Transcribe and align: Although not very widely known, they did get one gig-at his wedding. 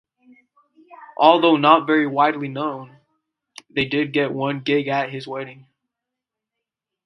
Although 1.19 1.57
not 1.57 1.85
very 1.85 2.07
widely 2.07 2.47
known, 2.47 2.97
they 3.69 3.85
did 3.85 4.13
get 4.13 4.33
one 4.33 4.61
gig-at 4.61 5.11
his 5.11 5.27
wedding. 5.27 5.67